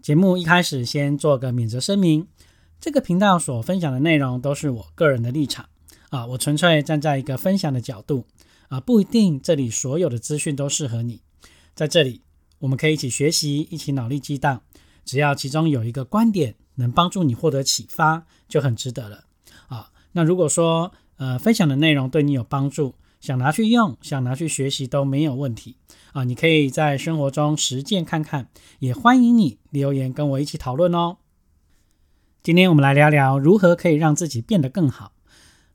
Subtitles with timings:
[0.00, 2.28] 节目一开始先做个免责声明，
[2.80, 5.68] 这个频道所分享的内容都是我个人的立场。
[6.10, 8.24] 啊，我纯粹站在一个分享的角度。
[8.68, 11.22] 啊，不一定这里所有的资讯都适合你。
[11.74, 12.22] 在这里，
[12.60, 14.62] 我们可以一起学习，一起脑力激荡，
[15.04, 19.24] 只要其中有一个观点能帮助你获得启发，就很值得了。
[19.66, 19.90] 啊。
[20.12, 25.76] 那如果说呃分享的内容对你有帮助，想拿去用，想拿去学习都没有问题。
[26.18, 26.24] 啊！
[26.24, 28.48] 你可以在生活中实践看看，
[28.80, 31.18] 也欢迎你留言跟我一起讨论哦。
[32.42, 35.12] 今天我们来聊聊如何可以让自己变得更好。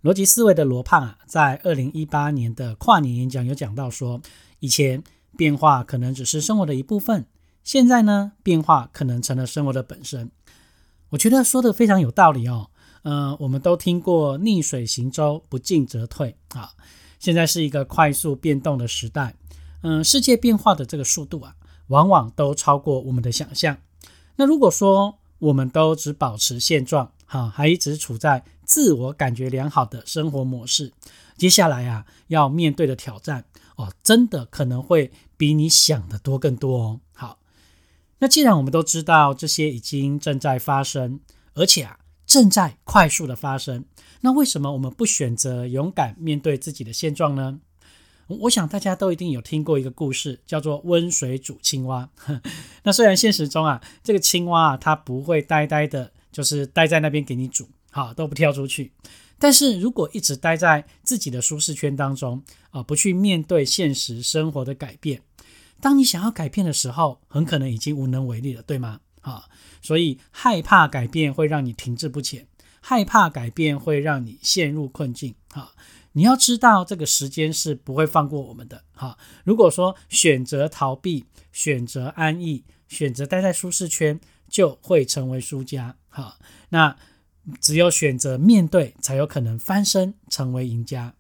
[0.02, 4.22] 逻辑思维的罗胖啊，在二零一八年的跨年演讲有讲到说，
[4.60, 5.02] 以前
[5.38, 7.26] 变化可能只是生活的一部分，
[7.64, 10.30] 现在呢，变化可能成了生活的本身。
[11.12, 12.70] 我觉得说的非常有道理哦。
[13.04, 16.72] 嗯，我们都听过逆水行舟，不进则退啊。
[17.20, 19.36] 现在是一个快速变动的时代，
[19.84, 21.56] 嗯，世界变化的这个速度啊，
[21.88, 23.78] 往往都超过我们的想象。
[24.38, 30.92] 那如果说我们都只保持现状，哈，还一直处在自我感觉良好的生活模式，
[31.38, 37.00] 接下来啊，要面对的挑战哦，真的可能会比你想的多更多哦。
[37.14, 37.38] 好，
[38.20, 41.20] 那既然我们都知道这些已经正在发生，
[41.54, 42.00] 而且啊。
[42.26, 43.84] 正在快速的发生，
[44.22, 47.60] 那为什么我们不选择勇敢面对自己的现状呢？
[48.28, 52.10] 我想大家都一定有听过一个故事，叫做温水煮青蛙。
[52.84, 58.92] 那虽然现实中啊，这个青蛙啊，它不会呆呆的，就是待在那边给你煮，好都不跳出去。
[59.38, 65.22] 但是如果一直待在自己的舒适圈当中啊，不去面对现实生活的改变，
[65.82, 69.02] 当你想要改变的时候，很可能已经无能为力了，对吗？
[69.22, 69.46] 啊，
[69.82, 72.48] 所以害怕改变会让你停滞不前，
[72.80, 75.36] 害怕改变会让你陷入困境。
[75.54, 75.72] 啊，
[76.14, 78.84] 你要知道这个时间是不会放过我们的。
[78.94, 85.98] 哈，如果说选择逃避、选择安逸、选择待在舒适圈，就会成为输家。
[86.10, 86.38] 哈，
[86.70, 86.96] 那
[87.60, 91.14] 只有选择面对，才有可能翻身成为赢家。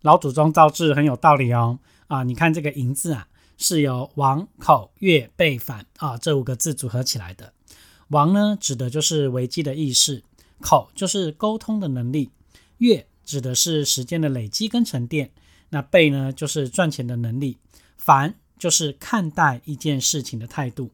[0.00, 1.80] 老祖宗造字很有道理哦。
[2.06, 3.28] 啊，你看这个“赢”字啊。
[3.58, 7.52] 是由王、口、月、背、反啊这五个字组合起来的。
[8.08, 10.24] 王呢，指的就是危机的意识；
[10.60, 12.30] 口就是沟通的能力；
[12.78, 15.28] 月指的是时间的累积跟沉淀；
[15.70, 17.56] 那背呢，就是赚钱的能力；
[17.96, 20.90] 反就是看待一件事情的态度。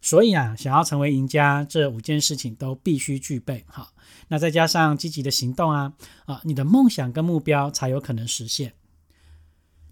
[0.00, 3.64] 所以啊，想要成为赢家，这五件事情都必须具备。
[3.66, 3.92] 哈，
[4.28, 5.92] 那再加上积极的行动啊
[6.24, 8.74] 啊，你的梦想跟目标才有可能实现。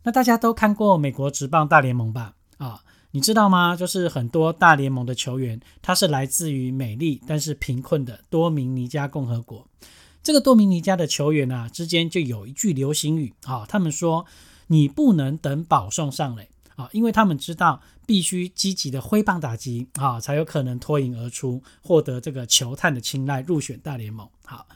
[0.04, 2.36] 那大家都看过美国职棒大联盟吧？
[2.58, 3.74] 啊，你知道吗？
[3.74, 9.66] 就是很多大联盟的球员，他是来自于美丽但是贫困的多明尼加共和国。
[10.22, 14.26] 这个多米尼加的球员啊，之间就有一句流行语啊，他们说
[14.69, 24.66] ：“你不能等保送上垒啊，因为他们知道必须积极的挥棒打击啊，才有可能脱颖而出，获得这个球探的青睐，入选大联盟。”好。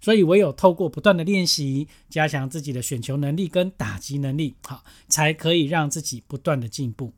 [0.00, 7.14] 所以，唯有透过不断的练习，加强自己的选球能力跟打击能力，好，才可以让自己不断的进步。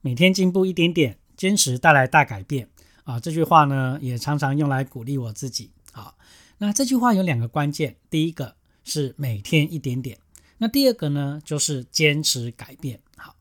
[0.00, 2.68] 每天进步一点点，坚持带来大改变
[3.04, 3.20] 啊！
[3.20, 5.70] 这句话呢，也常常用来鼓励我自己。
[5.96, 6.18] 好，
[6.58, 10.18] 那这句话有两个关键，第一个是每天一点点，
[10.58, 13.00] 那第二个呢，就是坚持改变。
[13.16, 13.34] 好，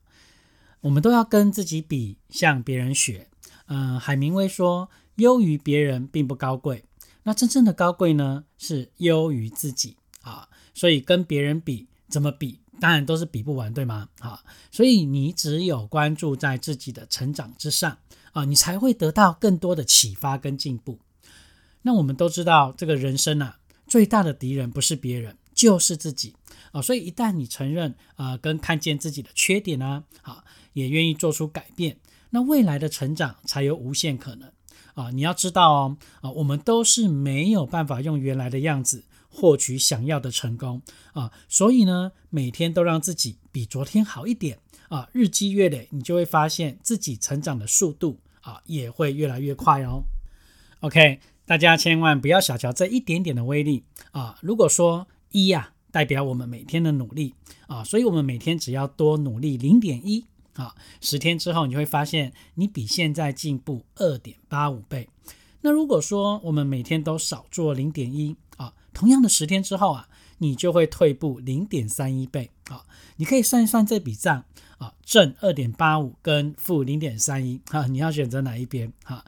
[0.80, 3.28] 我们都要跟自己比，向别人学。
[3.66, 6.86] 嗯，海明威说：“优于别人并不高贵。”
[7.24, 14.08] 那真正的高贵呢，是优于自己啊，所以跟别人比，怎么比，当然都是比不完，对吗？
[14.20, 14.42] 啊，
[14.72, 17.98] 所以你只有关注在自己的成长之上
[18.32, 21.00] 啊，你才会得到更多的启发跟进步。
[21.86, 26.34] 那我们都知道，这个人生啊，最大的敌人不是别人，就是自己
[26.72, 26.82] 啊。
[26.82, 30.44] 所以一旦你承认啊，跟看见自己的缺点啊，啊，
[30.74, 31.98] 也愿意做出改变，
[32.32, 34.52] 那未来的成长才有无限可能。
[34.96, 40.82] 啊，你要知道哦，啊，我们都是没有办法用原来的样子获取想要的成功
[41.14, 44.58] 啊，所以呢，每天都让自己比昨天好一点
[44.90, 50.04] 啊，日积月累，你就会发现自己成长的速度啊，也会越来越快哦。
[50.82, 54.38] OK，大家千万不要小瞧这一点点的威力啊。
[54.42, 57.36] 如果说一呀，代表我们每天的努力
[57.68, 65.08] 啊，所以我们每天只要多努力零点一啊，十天之后你会发现你比现在进步二点八五倍。
[65.62, 70.08] 那如果说我们每天都少做零点一啊，同样的十天之后啊，
[70.40, 72.86] 你就会退步零点三一倍啊。
[73.18, 74.44] 你可以算一算这笔账
[74.78, 79.24] 啊，正二点八五跟负零点三一啊，你要选择哪一边啊？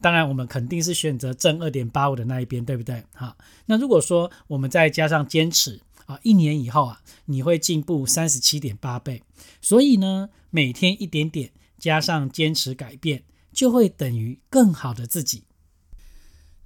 [0.00, 3.02] 当然，我们肯定是选择正二点八五的那一边，对不对？
[3.14, 9.22] 哈，那如果说我们再加上坚持啊，一年以后啊，你会进步三十七点八倍。
[9.60, 15.44] 所以呢，每天一点点加上坚持改变，就会等于更好的自己。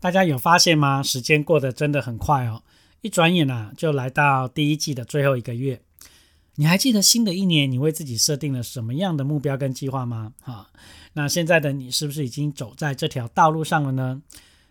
[0.01, 1.03] 大家有发现吗？
[1.03, 2.63] 时间过得真的很快哦，
[3.01, 5.83] 一转眼啊，就来到第一季的最后一个月。
[6.57, 10.33] 你还记得新的一年你为自己设定了什么样的目标跟计划吗？
[10.43, 10.71] 哈，
[11.13, 14.23] 那现在的你是不是已经走在这条道路上了呢？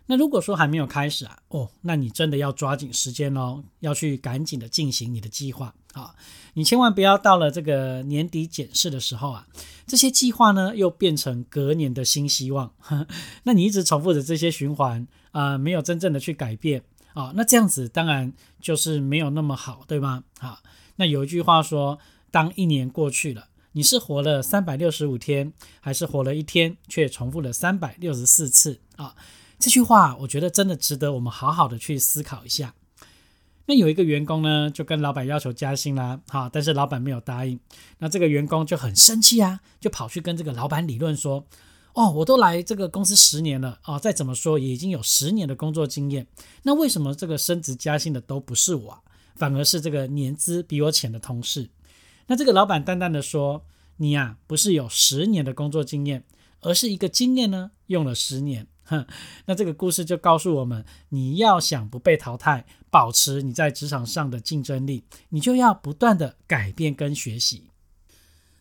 [0.06, 6.16] 那如果说还没有开始啊，哦，那你真的要抓紧时间哦，要去赶紧的进行你的计划啊！
[6.54, 9.46] 你千万不要到了这个年底检视的时候啊，
[9.86, 13.06] 这些计划呢又变成隔年的新希望，呵
[13.44, 16.82] 那你一直重复着这些循环啊，没有真正的去改变
[17.12, 20.24] 啊，那这样子当然就是没有那么好，对吗？
[20.40, 20.60] 啊？
[20.96, 22.00] 那有一句话说，
[22.32, 29.14] 当一年过去了，你是活了三百六十五天，还是活了一天却重复了三百六十四次啊？
[29.58, 32.74] 这句话我觉得真的值得我们好好的去思考一下。
[33.66, 37.60] 那有一个员工呢，就跟老板要求加薪啦，哈，但是老板没有答应。
[37.98, 41.46] 那这个员工就很生气啊，就跑去跟这个老板理论说
[41.94, 46.26] ：“哦，我都来这个公司十年了啊，再怎么说也已经有十年的工作经验，
[46.64, 49.04] 那为什么这个升职加薪的都不是我？”
[49.36, 51.70] 反而是这个年资比我浅的同事，
[52.30, 53.66] 那这个老板淡淡的说
[53.98, 56.22] ：“你呀，不是有十年的工作经验，
[56.60, 59.04] 而是一个经验呢用了十年。”哼，
[59.46, 67.64] 那这个故事就告诉我们，你要想不被淘汰，保持你在职场上的竞争力，你就要不断的改变跟学习。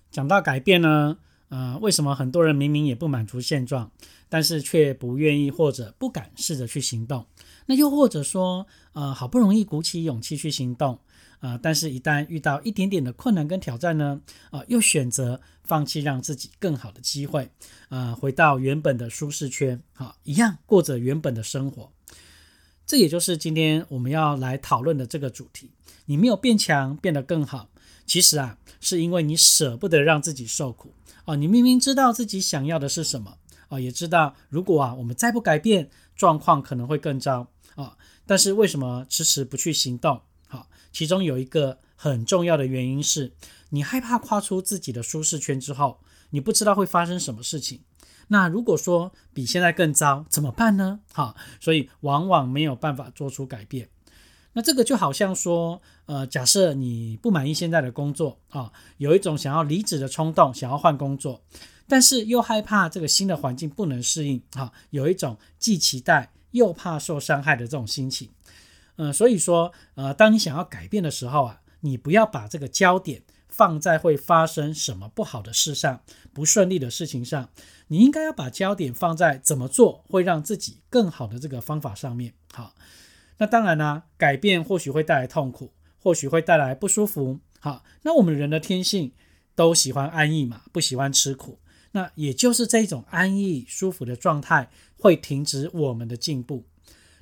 [0.09, 1.19] 讲到改变呢，
[1.49, 3.91] 呃，为什么很多人明明也不满足现状，
[4.29, 7.25] 但是却不愿意或者不敢试着去行动？
[7.65, 10.99] 那又或者说，呃，好不容易鼓起勇气去行动，
[11.39, 17.49] 啊，但是一旦遇到一点点的困难跟挑战呢，啊，又选择放弃让自己更好的机会，
[17.89, 21.91] 啊，回到原本的舒适圈，啊，一样过着原本的生活。
[22.85, 25.69] 这也就是今天我们要来讨论的这个主题。
[26.05, 27.68] 你没有变强，变得更好，
[28.09, 30.95] 其实啊，是因为你舍不得让自己受苦，
[31.25, 37.51] 哦，你明明知道自己想要的是什么，啊，也知道如果啊，我们再不改变，状况可能会更糟。
[37.75, 37.95] 啊！
[38.25, 40.21] 但是为什么迟迟不去行动？
[40.49, 43.31] 好，其中有一个很重要的原因是，
[43.69, 46.01] 你害怕跨出自己的舒适圈之后，
[46.31, 47.83] 你不知道会发生什么事情。
[48.27, 50.99] 那如果说比现在更糟，怎么办呢？
[51.13, 53.87] 好，所以往往没有办法做出改变。
[54.53, 61.41] 那这个就好像说，呃，假设你不满意现在的工作啊，有一种想要离职的冲动，想要换工作，
[61.87, 66.31] 但是又害怕这个新的环境不能适应啊，有一种既期待。
[66.51, 68.27] 又怕受伤害的这种心情，
[68.95, 76.01] 嗯，所以说，呃，当你想要改变的时候啊，你不要把这个焦点放在会发生什么不好的事上、
[76.33, 77.49] 不顺利的事情上，
[77.89, 82.33] 你应该要把焦点放在怎么做会让自己更好的这个方法上面。
[82.51, 82.73] 好，
[83.39, 87.39] 那当然呢，改变或许会带来痛苦，或许会带来不舒服。
[87.59, 89.11] 好，那我们人的天性
[89.55, 91.59] 都喜欢安逸嘛，不喜欢吃苦。
[91.91, 96.65] 那也就是这种安逸舒服的状态会停止我们的进步。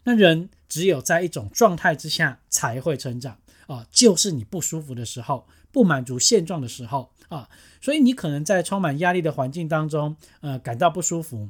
[0.04, 3.38] 那人只有在一种状态之下才会成长
[3.68, 7.50] 啊，就是你不舒服的时候，不满足现状的时候啊。
[7.80, 11.50] 所以你可能在充满压力的环境当中，呃，感到不舒服。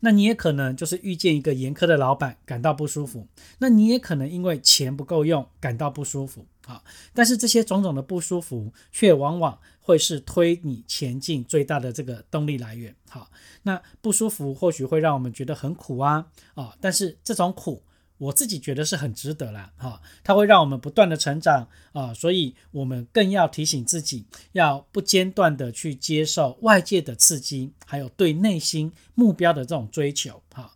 [0.00, 3.26] 那你也可能就是遇见一个严苛的老板，感到不舒服。
[3.58, 6.82] 那你也可能因为钱不够用，感到不舒服啊。
[7.12, 12.94] 但是这些种种的不舒服，却往往会是推你前进最大的这个动力来源。
[13.08, 13.30] 好，
[13.62, 17.82] 那不舒服或许会让我们觉得很苦啊啊，但是这种苦。
[18.22, 30.72] 我自己觉得是很值得啦，哈，它会让我们不断的成长啊，所以我们更要提醒自己，要不间断的去接受外界的刺激，还有对内心目标的这种追求，哈，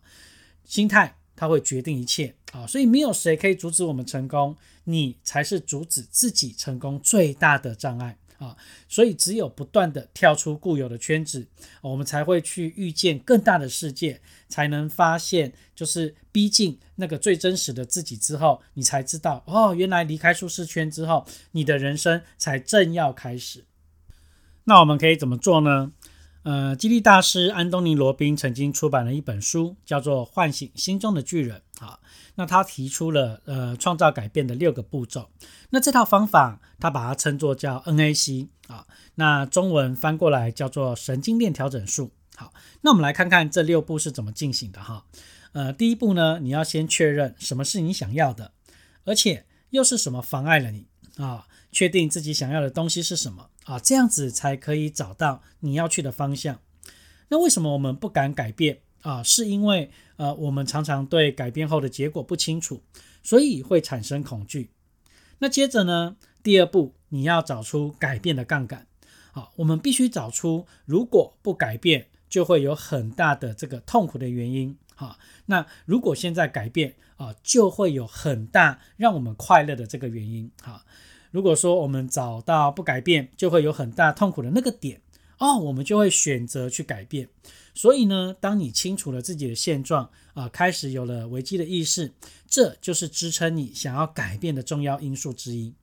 [0.64, 8.18] 心态它会决定一切啊，所以没有谁可以阻止我们成功，你才是阻止自己成功最大的障碍。
[8.38, 8.56] 啊，
[8.88, 11.46] 所以只有不断的跳出固有的圈子，
[11.80, 23.64] 我们才会去遇见更大的世界，才能发现，就是逼近那个最真实的自己之后，你才知道，哦，原来离开舒适圈之后，你的人生才正要开始。
[24.64, 25.92] 那我们可以怎么做呢？
[26.46, 31.98] 呃，激励大师安东尼·罗宾曾经出版了一本书，叫做《唤醒心中的巨人》啊。
[32.36, 35.28] 那他提出了呃创造改变的六个步骤。
[35.70, 38.86] 那这套方法，他把它称作叫 NAC 啊。
[39.16, 42.12] 那中文翻过来叫做神经链调整术。
[42.36, 45.04] 好，那我们来看看这六步是怎么进行的哈。
[45.50, 48.52] 呃，第一步呢，你要先确认什么是你想要的，
[49.04, 50.86] 而且又是什么妨碍了你
[51.16, 51.48] 啊？
[51.72, 53.48] 确定自己想要的东西是什么。
[53.66, 56.60] 啊，这样子才可以找到你要去的方向。
[57.28, 59.24] 那为什么我们不敢改变啊？
[59.24, 62.84] 是因为呃，我们常常对改变后的结果不清楚，
[63.24, 64.70] 所以会产生恐惧。
[65.40, 68.86] 那接着呢，第二步，你要找出改变的杠杆。
[69.32, 74.78] 好，我们必须找出如果不改变就会有很大的这个痛苦的原因。
[74.94, 80.52] 好，那如果现在改变啊，就会有很大让我们快乐的这个原因。
[80.62, 80.82] 好。
[81.30, 85.00] 如果说我们找到不改变就会有很大痛苦的那个点
[85.38, 87.28] 哦，我们就会选择去改变。
[87.74, 92.12] 所以呢，当你清楚了自己的现状啊，开始有了危机的意识，
[92.48, 95.74] 这就是支撑你想要改变的重要因素之一。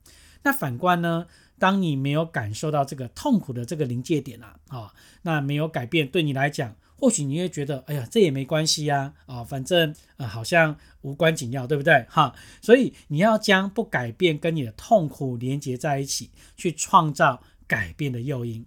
[0.42, 1.26] 那反观呢，
[1.58, 6.74] 当你没有感受到这个痛苦的这个临界点啊，啊，那没有改变对你来讲。
[7.04, 12.06] 或许你会觉得，哎呀，这也没关系呀，啊，反正呃好像无关紧要，对不对？
[12.08, 18.64] 哈，所以你要将不改变跟你的痛苦连接在一起，去创造改变的诱因。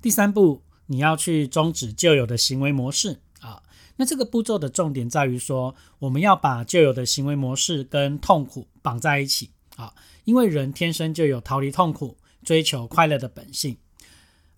[0.00, 3.62] 第三步，你要去终止旧有的行为模式啊。
[3.96, 9.92] 那这个步骤的重点在于说，我们要把旧有的行为模式跟痛苦绑在一起啊，
[10.24, 13.76] 因为人天生就有逃离痛苦、追求快乐的本性。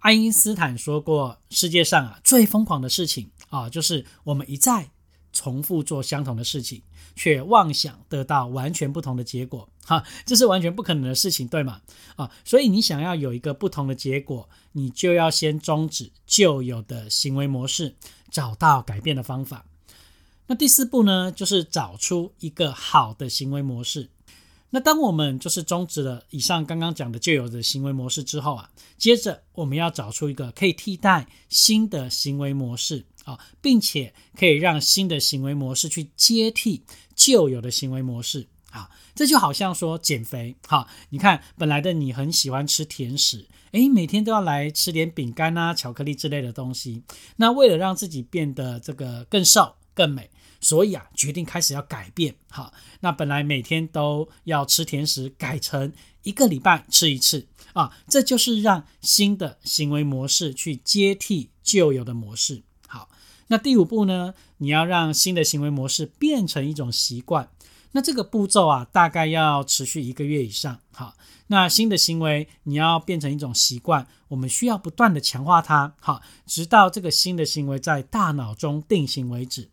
[0.02, 4.90] 爱因斯坦说过：“世界上啊，最疯狂的事情啊，就是我们一再
[5.32, 6.82] 重复做相同的事情，
[7.14, 9.68] 却妄想得到完全不同的结果。
[9.84, 11.82] 哈，这是完全不可能的事情，对吗？
[12.16, 17.94] 啊，所以你想要有一个不同的结果，你就要先终止旧有的行为模式，
[18.28, 19.66] 找到改变的方法。
[20.48, 24.10] 那第四步呢，就是找出一个好的行为模式。”
[24.74, 36.82] 那当我们就是终止了以上刚刚讲的旧有的行为模式之后啊，接着我们要找出一个可以替代新的行为模式啊，并且可以让新的行为模式去接替
[37.14, 47.02] 旧有的行为模式啊，这就好像说减肥哈，你看本来的你很喜欢吃甜食，诶，每天都要来吃点饼干啊、巧克力之类的东西，
[47.36, 50.30] 那为了让自己变得这个更瘦、更美。
[50.62, 52.34] 所以啊，决定开始要改变。
[52.48, 55.92] 好，那本来每天都要吃甜食，改成
[56.22, 62.62] 一个礼拜吃一次啊，这就是让新的行为模式去接替旧有的模式。
[62.86, 63.10] 好，
[63.48, 67.50] 那第五步呢，你要让新的行为模式变成一种习惯。
[67.94, 70.78] 那这个步骤啊，大概要持续一个月以上。
[70.92, 71.14] 好，
[71.48, 75.92] 那新的行为你要变成一种习惯，我们需要不断的强化它。
[76.00, 79.68] 好，直到这个新的行为在大脑中定型为止。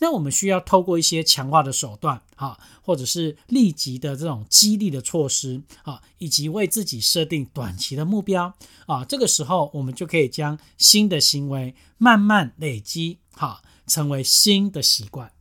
[0.00, 8.54] 那我们需要透过一些强化的手段，哈，或者是立即的这种激励的措施，啊，以及为自己设定短期的目标，
[8.86, 15.32] 啊，这个时候我们就可以将新的行为慢慢累积，哈，成为新的习惯。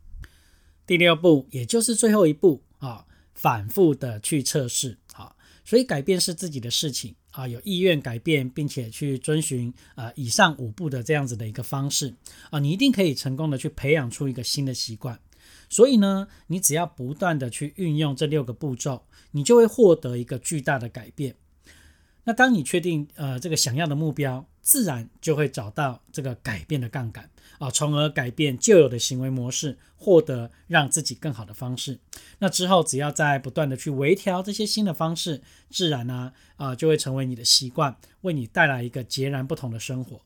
[0.86, 7.16] 第六步，也就是最后一步，啊，反复的去测试，啊，所以改变是自己的事情。
[7.38, 12.16] 啊，有意愿改变，并且去遵循啊以上五步的这样子的一个方式
[12.50, 15.20] 啊，你一定可以成功的去培养出一个新的习惯。
[15.70, 21.36] 所以呢，你只要不断的去运用这六个步骤，你就会获得一个巨大的改变。
[22.28, 24.46] 那当你确定呃这个想要的目标。
[24.68, 32.02] 自然就会找到这个改变的杠杆啊，从而改变旧有的行为模式，获得让自己更好的方式。
[32.40, 40.20] 那之后，只要在不断的去微调这些新的方式，自然呢啊就会成为你的习惯，为你带来一个截然不同的生活。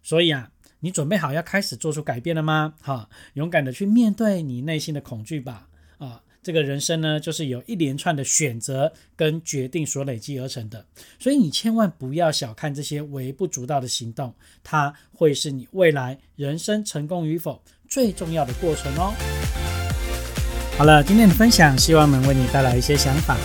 [0.00, 2.74] 所以啊，你准备好要开始做出改变了吗？
[2.80, 5.69] 哈，勇敢的去面对你内心的恐惧吧。
[6.42, 10.84] 这个人生呢，就是有一连串的选择跟决定所累积而成的，
[11.18, 19.12] 所以你千万不要小看这些微不足道的行动，它会是你未来人生成功与否最重要的过程哦。
[20.78, 23.36] 好了，今天的分享希望能为你带来一些想法。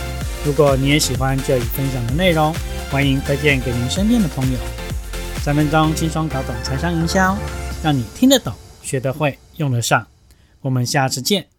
[0.46, 2.54] 如果你也喜欢这里分享的内容，
[2.90, 4.58] 欢迎推荐给您身边的朋友。
[5.42, 7.36] 三分钟轻松搞懂财商营销，
[7.82, 10.06] 让你听得懂、学得会、用得上。
[10.62, 11.55] 我们下次见。